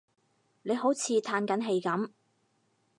[0.63, 2.09] 你好似歎緊氣噉